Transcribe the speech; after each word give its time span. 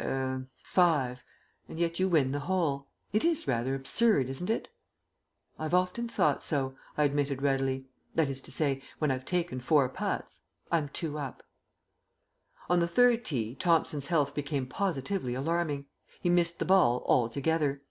"Er 0.00 0.46
five. 0.62 1.22
And 1.68 1.78
yet 1.78 2.00
you 2.00 2.08
win 2.08 2.32
the 2.32 2.38
hole. 2.40 2.88
It 3.12 3.26
is 3.26 3.46
rather 3.46 3.74
absurd, 3.74 4.30
isn't 4.30 4.48
it?" 4.48 4.68
"I've 5.58 5.74
often 5.74 6.08
thought 6.08 6.42
so," 6.42 6.74
I 6.96 7.04
admitted 7.04 7.42
readily. 7.42 7.84
"That 8.14 8.30
is 8.30 8.40
to 8.40 8.50
say, 8.52 8.80
when 9.00 9.10
I've 9.10 9.26
taken 9.26 9.60
four 9.60 9.90
putts. 9.90 10.40
I'm 10.70 10.88
two 10.88 11.18
up." 11.18 11.42
On 12.70 12.80
the 12.80 12.88
third 12.88 13.22
tee 13.22 13.54
Thomson's 13.54 14.06
health 14.06 14.32
became 14.34 14.66
positively 14.66 15.34
alarming. 15.34 15.84
He 16.22 16.30
missed 16.30 16.58
the 16.58 16.64
ball 16.64 17.04
altogether. 17.06 17.82